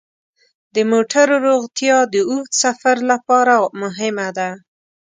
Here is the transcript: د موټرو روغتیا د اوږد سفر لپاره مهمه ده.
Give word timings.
د 0.75 0.77
موټرو 0.91 1.35
روغتیا 1.47 1.97
د 2.13 2.15
اوږد 2.29 2.51
سفر 2.63 2.97
لپاره 3.11 3.53
مهمه 3.81 4.27
ده. 4.37 4.49